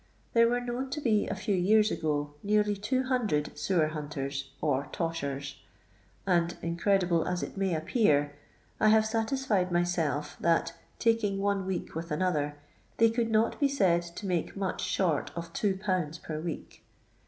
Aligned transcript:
There 0.33 0.49
were 0.49 0.59
known 0.59 0.89
to 0.89 0.99
be 0.99 1.27
a 1.27 1.35
few 1.35 1.53
years 1.53 1.91
ago 1.91 2.31
ncarlv 2.43 2.81
200 2.81 3.55
sewer 3.55 3.89
hunters, 3.89 4.49
or" 4.59 4.87
toshers," 4.91 5.57
and, 6.25 6.57
incredible 6.63 7.27
as 7.27 7.43
it 7.43 7.55
may 7.55 7.75
appear, 7.75 8.33
I 8.79 8.87
have 8.89 9.05
satisfied 9.05 9.71
myself 9.71 10.37
that, 10.39 10.73
taking 10.97 11.39
one 11.39 11.67
week 11.67 11.93
with 11.93 12.09
another, 12.09 12.55
they 12.97 13.11
could 13.11 13.29
not 13.29 13.59
be 13.59 13.67
said 13.67 14.01
to 14.01 14.25
make 14.25 14.57
much 14.57 14.81
short 14.83 15.29
of 15.35 15.53
21. 15.53 16.13
per 16.23 16.39
week. 16.39 16.81